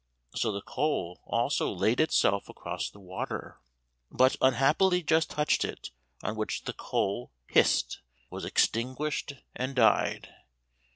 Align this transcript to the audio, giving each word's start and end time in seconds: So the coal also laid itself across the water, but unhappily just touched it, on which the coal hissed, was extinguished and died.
So 0.33 0.51
the 0.51 0.63
coal 0.63 1.21
also 1.25 1.71
laid 1.71 1.99
itself 1.99 2.49
across 2.49 2.89
the 2.89 2.99
water, 2.99 3.59
but 4.09 4.35
unhappily 4.41 5.03
just 5.03 5.29
touched 5.29 5.63
it, 5.63 5.91
on 6.23 6.35
which 6.35 6.63
the 6.63 6.73
coal 6.73 7.29
hissed, 7.45 8.01
was 8.31 8.43
extinguished 8.43 9.33
and 9.55 9.75
died. 9.75 10.33